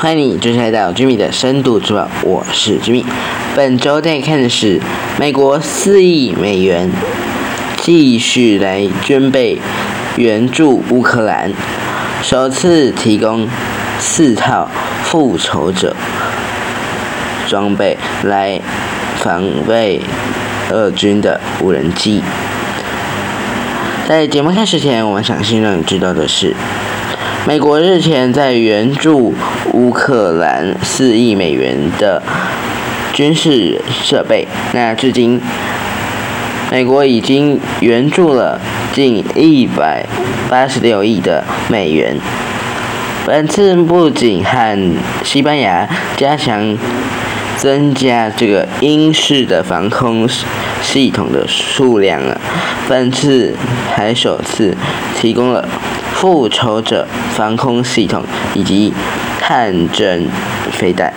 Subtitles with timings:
[0.00, 3.04] 欢迎你，就是来到军迷的深度之报，我是军迷。
[3.56, 4.80] 本周带看的是
[5.18, 6.88] 美国四亿美元
[7.78, 9.58] 继续来捐备
[10.16, 11.52] 援助乌克兰，
[12.22, 13.48] 首次提供
[13.98, 14.70] 四套
[15.02, 15.96] 复仇者
[17.48, 18.60] 装备来
[19.16, 20.00] 防备
[20.70, 22.22] 俄军的无人机。
[24.06, 26.54] 在节目开始前，我们想先让你知道的是，
[27.48, 29.32] 美国日前在援助
[29.72, 32.22] 乌克兰四亿美元的
[33.14, 35.40] 军事设备，那至今
[36.70, 38.60] 美国已经援助了
[38.92, 40.04] 近一百
[40.50, 42.18] 八十六亿的美元。
[43.24, 45.88] 本次不仅和西班牙
[46.18, 46.76] 加强。
[47.58, 50.28] 增加这个英式的防空
[50.80, 52.40] 系统的数量了。
[52.88, 53.54] 本次
[53.94, 54.76] 还首次
[55.20, 55.68] 提供了
[56.14, 58.22] 复仇者防空系统
[58.54, 58.94] 以及
[59.40, 60.28] 探针
[60.70, 61.12] 飞弹。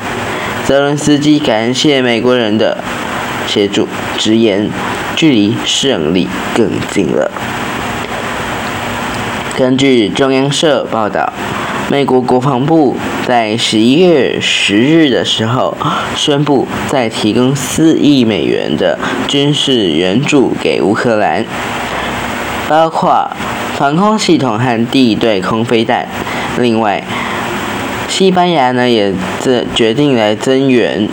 [0.65, 2.77] 泽伦斯基感谢美国人的
[3.47, 3.87] 协助，
[4.17, 4.69] 直言
[5.15, 7.29] 距离胜利更近了。
[9.55, 11.31] 根据中央社报道。
[11.91, 12.95] 美国国防部
[13.27, 15.75] 在十一月十日的时候
[16.15, 18.97] 宣布，再提供四亿美元的
[19.27, 21.45] 军事援助给乌克兰，
[22.69, 23.29] 包括
[23.75, 26.07] 防空系统和地对空飞弹。
[26.57, 27.03] 另外，
[28.07, 31.09] 西班牙呢也这决定来增援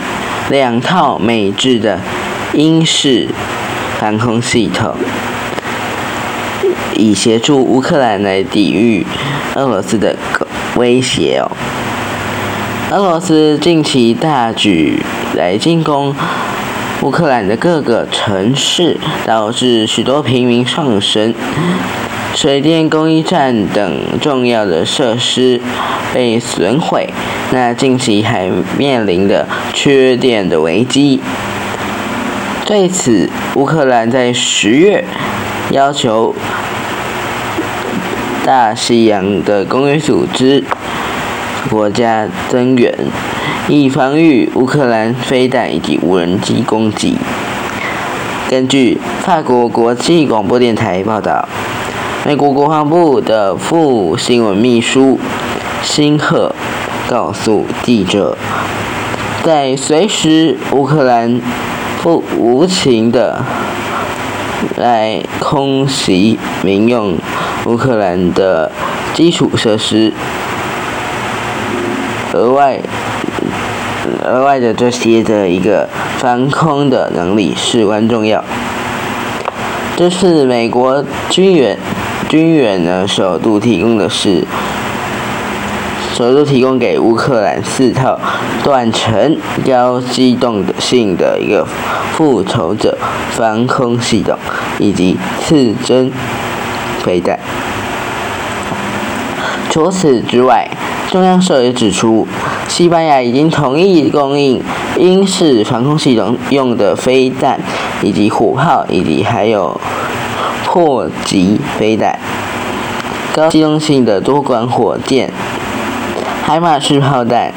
[0.48, 1.98] 两套美制的
[2.52, 3.26] 英式
[3.98, 4.94] 防空系统，
[6.94, 9.04] 以协助乌克兰来抵御
[9.56, 10.14] 俄罗斯的。
[10.77, 11.50] 威胁哦！
[12.91, 15.02] 俄罗斯近期大举
[15.34, 16.14] 来进攻
[17.02, 18.96] 乌克兰的各个城市，
[19.27, 21.34] 导致许多平民丧生，
[22.34, 25.61] 水电供应站等重要的设施
[26.14, 27.12] 被损毁。
[27.50, 31.20] 那近期还面临的缺电的危机。
[32.64, 35.05] 对此，乌克兰在十月
[35.70, 36.35] 要求。
[38.48, 40.64] 大西洋的公约组织
[41.69, 42.95] 国家增援，
[43.69, 47.19] 以防御乌克兰飞弹以及无人机攻击。
[48.48, 51.47] 根据法国国际广播电台报道，
[52.25, 55.20] 美国国防部的副新闻秘书
[55.83, 56.55] 辛赫
[57.07, 58.39] 告诉记者，
[59.42, 61.39] 在随时乌克兰
[62.03, 63.45] 不无情的
[64.79, 67.19] 来空袭民用。
[67.68, 68.73] 乌克兰的
[69.12, 70.11] 基础设施，
[72.33, 72.80] 额外
[74.24, 75.86] 额外的这些的一个
[76.17, 78.42] 防空的能力至关重要。
[79.98, 81.79] 这是美国军援
[82.27, 84.42] 军援呢首度提供的是，
[86.14, 88.18] 首度提供给乌克兰四套
[88.64, 89.36] 短程
[89.67, 91.67] 高机动性的一个
[92.14, 92.96] 复仇者
[93.33, 94.39] 防空系统，
[94.79, 96.11] 以及刺针。
[97.05, 97.39] 飞弹。
[99.70, 100.69] 除此之外，
[101.11, 102.27] 中央社也指出，
[102.69, 104.63] 西班牙已经同意供应
[104.98, 107.61] 英式防空系统用的飞弹，
[108.03, 109.81] 以及火炮，以及还有
[110.64, 112.19] 迫击飞弹、
[113.33, 115.30] 高机动性的多管火箭、
[116.45, 117.53] 海马式炮弹，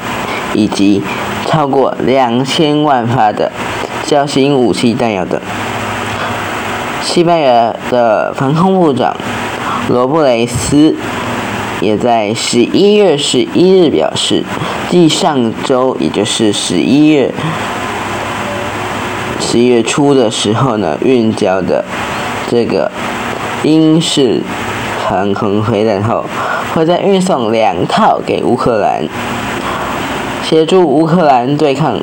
[0.54, 1.02] 以及
[1.46, 3.50] 超过两千万发的
[4.04, 5.40] 小型武器弹药等。
[7.02, 9.14] 西班牙的防空部长
[9.88, 10.94] 罗布雷斯
[11.80, 14.44] 也在十一月十一日表示，
[14.88, 17.32] 继上周，也就是十一月
[19.40, 21.84] 十一月初的时候呢，运交的
[22.48, 22.90] 这个
[23.64, 24.40] 英式
[25.08, 26.24] 防空飞弹后，
[26.72, 29.06] 会再运送两套给乌克兰，
[30.44, 31.98] 协助乌克兰对抗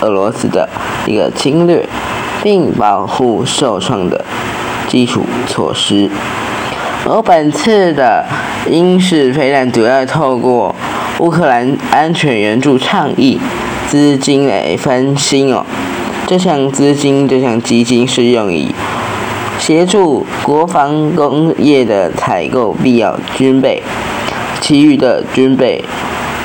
[0.00, 0.68] 俄罗斯的
[1.06, 1.86] 一个侵略。
[2.42, 4.24] 并保护受创的
[4.88, 6.10] 基础措施。
[7.04, 8.24] 而本次的
[8.70, 10.74] 英式飞弹主要透过
[11.18, 13.38] 乌克兰安全援助倡议
[13.88, 15.64] 资金来翻新哦。
[16.26, 18.72] 这项资金，这项基金是用以
[19.58, 23.82] 协助国防工业的采购必要军备，
[24.60, 25.84] 其余的军备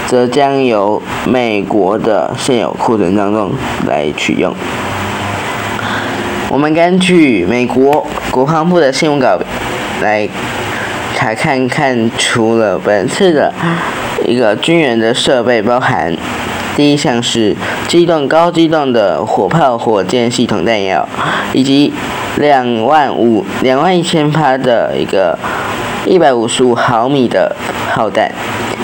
[0.07, 3.51] 则将由美国的现有库存当中
[3.87, 4.53] 来取用。
[6.49, 9.37] 我们根据美国国防部的新闻稿
[10.01, 10.27] 来
[11.13, 13.53] 查看看，除了本次的
[14.25, 16.15] 一个军援的设备，包含
[16.75, 17.53] 第一项是
[17.89, 21.07] 机动高机动的火炮、火箭系统弹药，
[21.51, 21.91] 以及
[22.37, 25.37] 两万五两万一千发的一个
[26.05, 27.53] 一百五十五毫米的
[27.91, 28.31] 炮弹，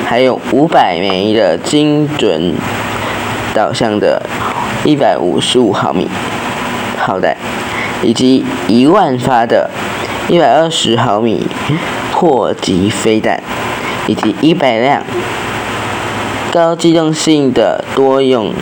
[0.05, 2.53] 还有五百枚的精准
[3.53, 4.21] 导向的
[4.83, 6.09] 一百五十五毫米。
[7.03, 7.35] 炮弹，
[8.01, 9.69] 以及一万发的
[10.29, 11.45] 一百二十毫米
[12.13, 13.43] 迫击飞弹，
[14.07, 15.03] 以及一百辆
[16.49, 18.53] 高机动性的多用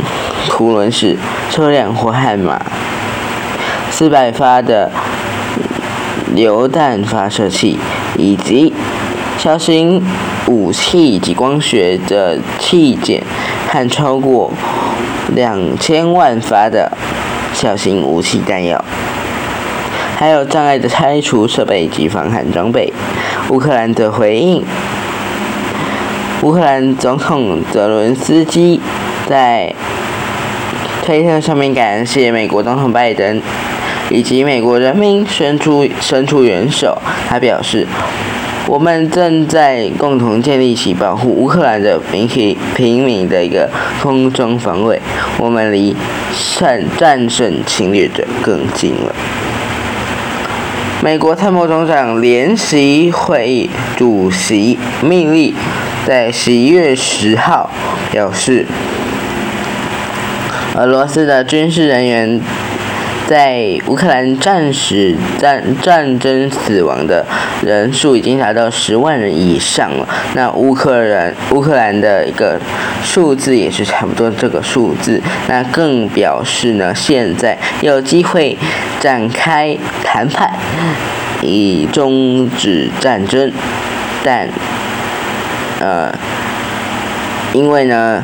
[0.47, 1.15] 图轮式
[1.51, 2.59] 车辆或悍马，
[3.91, 4.89] 四百发的
[6.33, 7.77] 榴弹发射器，
[8.17, 8.73] 以及
[9.37, 10.03] 小型
[10.47, 13.21] 武器及光学的器件，
[13.69, 14.51] 和超过
[15.35, 16.91] 两千万发的
[17.61, 18.83] 小型武器弹药，
[20.17, 22.91] 还有障碍的拆除设备及防寒装备。
[23.49, 24.65] 乌克兰的回应，
[26.41, 28.81] 乌克兰总统泽伦斯基
[29.29, 29.75] 在
[31.03, 33.39] 推特上面感谢美国总统拜登
[34.09, 36.99] 以及美国人民伸出伸出援手，
[37.29, 37.85] 他表示。
[38.67, 43.69] 我们正在共同建立起保护乌克兰的民平平民的一个
[44.01, 45.01] 空中防卫，
[45.37, 45.95] 我们离
[46.57, 49.13] 战战胜侵略者更近了。
[51.03, 55.53] 美国参谋总长联席会议主席密利
[56.05, 57.69] 在十一月十号
[58.11, 58.65] 表示，
[60.75, 62.39] 俄罗斯的军事人员。
[63.31, 67.25] 在乌克兰战时战战争死亡的
[67.63, 70.05] 人数已经达到十万人以上了。
[70.35, 72.59] 那乌克兰乌克兰的一个
[73.01, 75.21] 数字也是差不多这个数字。
[75.47, 78.57] 那更表示呢，现在有机会
[78.99, 80.51] 展开谈判，
[81.41, 83.49] 以终止战争。
[84.25, 84.49] 但，
[85.79, 86.13] 呃，
[87.53, 88.21] 因为呢。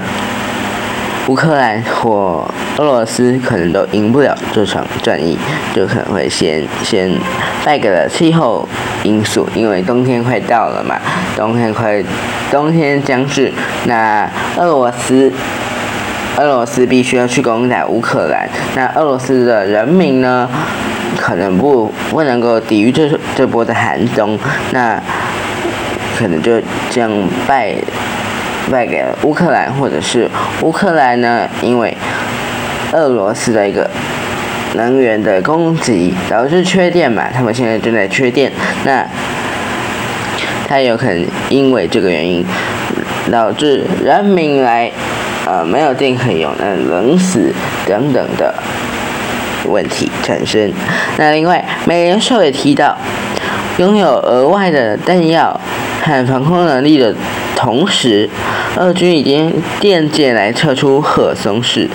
[1.28, 5.38] 乌克兰或俄罗斯可能都赢不了这场战役，
[5.76, 7.12] 就可能会先先
[7.66, 8.68] 败给了气候
[9.04, 10.96] 因素，因为冬天快到了嘛，
[11.36, 12.02] 冬天快，
[12.50, 13.52] 冬天将至，
[13.88, 15.30] 那俄罗斯，
[16.38, 20.50] 俄罗斯必须要去攻打乌克兰，那俄罗斯的人民呢，
[21.18, 24.40] 可能不不能够抵御这这波的寒冬，
[24.72, 24.98] 那
[26.18, 26.54] 可能就
[26.90, 27.12] 这样
[27.46, 27.76] 败。
[28.72, 30.30] 败给了乌克兰，或者是
[30.62, 31.48] 乌克兰呢？
[31.62, 31.96] 因为
[32.94, 33.90] 俄罗斯的一个
[34.76, 38.52] 能源的供给导致缺电嘛，他们现在正在缺电，
[38.86, 39.06] 那
[40.68, 42.46] 他有可能因为这个原因
[43.32, 44.92] 导致人民来
[45.46, 47.54] 呃没有电可以用，那冷死
[47.86, 48.54] 等等的
[49.66, 50.72] 问题产生。
[51.18, 52.98] 那另外，美联社也提到，
[53.78, 55.60] 拥有额外的弹药
[56.02, 57.14] 和防空能力的
[57.58, 58.30] 同时。
[58.78, 61.90] 俄军已经电箭来撤出赫松市，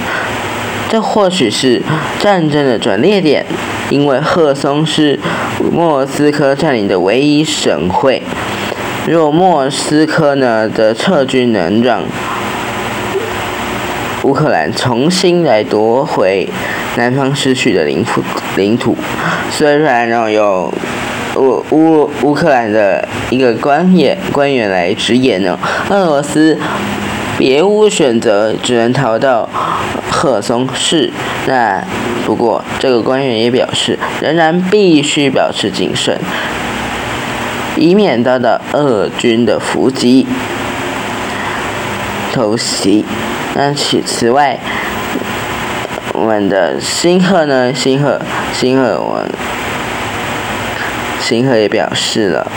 [0.90, 1.80] 这或许是
[2.18, 3.46] 战争的转捩点，
[3.88, 5.20] 因为赫松是
[5.70, 8.20] 莫斯科占领的唯一省会。
[9.06, 12.02] 若莫斯科呢的撤军能让
[14.24, 16.48] 乌克兰重新来夺回
[16.96, 18.20] 南方失去的领土，
[18.56, 18.96] 领土
[19.52, 20.74] 虽然呢有。
[21.37, 25.58] 乌乌乌克兰的一个官员官员来直言呢，
[25.88, 26.58] 俄罗斯
[27.38, 29.49] 别无选择，只能逃到
[30.11, 31.11] 赫松市。
[31.46, 31.82] 那
[32.26, 36.19] 不过这个官员也表示，仍然必须保持谨慎，
[37.76, 40.26] 以免遭到俄军的伏击
[42.32, 43.05] 偷袭。
[43.55, 44.58] 那其此外，
[46.12, 47.72] 我们的新赫呢？
[47.74, 48.20] 新赫
[48.53, 49.24] 新赫我。
[51.22, 52.50] 星河也表示了，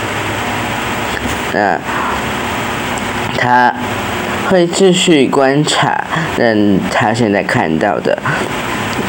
[1.54, 1.80] 那
[3.38, 3.74] 他
[4.50, 6.04] 会继续观察，
[6.40, 8.18] 嗯他现在看到的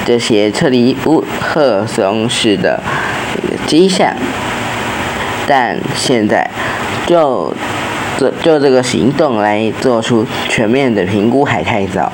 [0.05, 2.81] 这些撤离乌赫松市的
[3.67, 4.15] 迹象，
[5.47, 6.49] 但现在
[7.07, 7.53] 就
[8.19, 12.13] 就就这个行动来做出全面的评估还太早。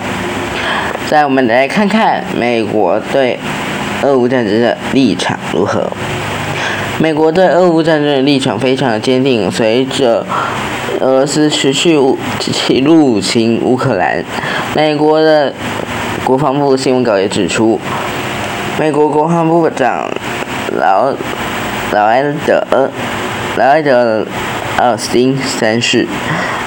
[1.09, 3.39] 再我们来看看美国对
[4.03, 5.93] 俄乌战争的立场如何。
[7.03, 9.51] 美国对俄乌战争的立场非常的坚定。
[9.51, 10.25] 随着
[11.01, 14.25] 俄罗斯持续入侵乌克兰，
[14.77, 15.53] 美国的
[16.23, 17.81] 国防部新闻稿也指出，
[18.79, 20.09] 美国国防部长
[20.79, 21.13] 劳
[21.91, 22.65] 劳埃德
[23.57, 24.25] 劳埃德
[24.77, 26.07] 奥斯汀三世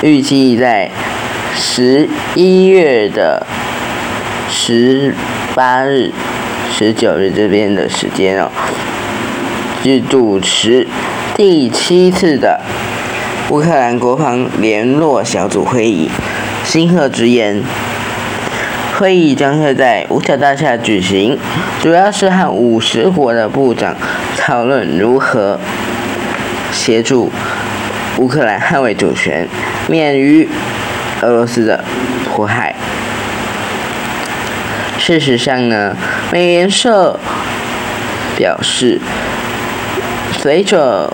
[0.01, 0.91] 预计在
[1.55, 3.47] 十一月的
[4.49, 5.15] 十
[5.55, 6.11] 八日、
[6.69, 8.51] 十九日这边的时间哦。
[9.87, 10.87] 是主持
[11.35, 12.59] 第七次的
[13.51, 16.09] 乌克兰国防联络小组会议。
[16.63, 17.61] 新赫直言，
[18.97, 21.37] 会议将会在五角大厦举行，
[21.79, 23.95] 主要是和五十国的部长
[24.35, 25.59] 讨论如何
[26.71, 27.31] 协助
[28.17, 29.47] 乌克兰捍卫主权，
[29.87, 30.49] 免于
[31.21, 31.83] 俄罗斯的
[32.25, 32.73] 迫害。
[34.97, 35.95] 事实上呢，
[36.31, 37.19] 美联社
[38.35, 38.99] 表示，
[40.45, 41.11] 随着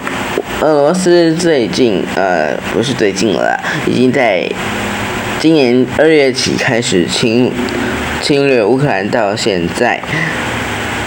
[0.60, 3.58] 俄罗斯最近呃不是最近了，
[3.88, 4.46] 已经在
[5.40, 7.50] 今年二月起开始侵
[8.22, 10.04] 侵略乌克兰到现在，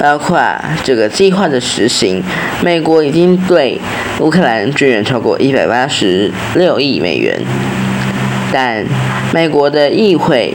[0.01, 0.41] 包括
[0.83, 2.25] 这个计划的实行，
[2.63, 3.79] 美国已经对
[4.21, 7.39] 乌克兰支援超过一百八十六亿美元，
[8.51, 8.83] 但
[9.35, 10.55] 美国的议会。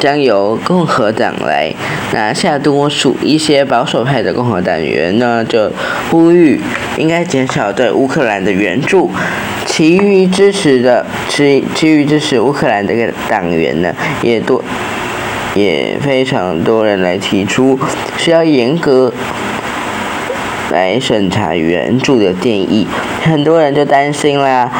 [0.00, 1.72] 将由共和党来
[2.12, 5.70] 拿下多数，一些保守派的共和党员呢就
[6.10, 6.58] 呼吁
[6.96, 9.10] 应该减少对乌克兰的援助，
[9.66, 12.94] 其余支持的其其余支持乌克兰的
[13.28, 14.64] 党员呢也多
[15.54, 17.78] 也非常多人来提出
[18.16, 19.12] 需要严格
[20.70, 22.86] 来审查援助的建议，
[23.22, 24.70] 很多人就担心啦，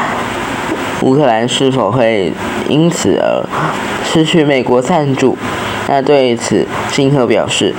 [1.01, 2.33] 乌克兰是否会
[2.67, 3.45] 因此而。
[4.13, 5.37] 失去美国赞助，
[5.87, 7.73] 那对此，辛特表示，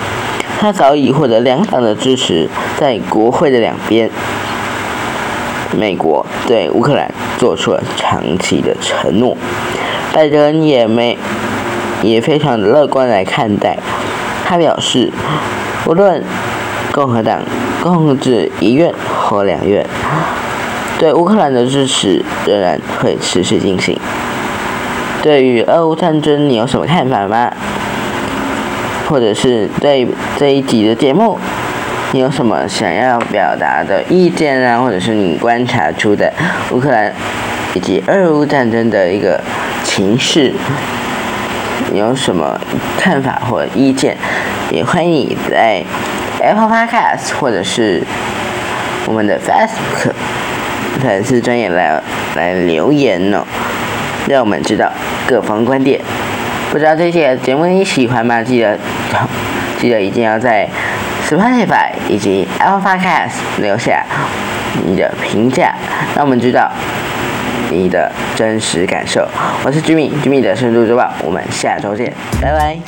[0.58, 2.48] 他早已获得两党的支持，
[2.78, 4.08] 在国会的两边，
[5.78, 9.36] 美国对乌克兰做出了长期的承诺，
[10.14, 11.18] 拜登也没
[12.02, 13.76] 也非常乐观来看待，
[14.46, 15.10] 他表示，
[15.86, 16.24] 无论
[16.92, 17.42] 共和党
[17.82, 18.94] 控制一院
[19.28, 19.86] 或两院，
[20.98, 23.98] 对乌克兰的支持仍然会持续进行。
[25.22, 27.48] 对于俄乌战争，你有什么看法吗？
[29.08, 31.38] 或者是对这一集的节目，
[32.10, 34.80] 你有什么想要表达的意见啊？
[34.80, 36.32] 或者是你观察出的
[36.72, 37.12] 乌克兰
[37.74, 39.40] 以及俄乌战争的一个
[39.84, 40.52] 情势，
[41.92, 42.58] 你有什么
[42.98, 44.16] 看法或意见？
[44.72, 45.84] 也欢迎你在
[46.40, 48.02] Apple Podcast 或者是
[49.06, 50.10] 我们的 Facebook
[51.00, 52.02] 粉丝专业来
[52.34, 53.44] 来留言哦。
[54.28, 54.90] 让我们知道
[55.26, 56.00] 各方观点。
[56.70, 58.42] 不知道这些节目你喜欢吗？
[58.42, 58.78] 记得
[59.78, 60.68] 记得一定要在
[61.28, 64.04] Spotify 以及 Apple Podcast 留下
[64.86, 65.74] 你的评价，
[66.14, 66.70] 让我们知道
[67.70, 69.28] 你的真实感受。
[69.64, 72.78] 我是 Jimmy，Jimmy 的深度周报，我们下周见，拜拜。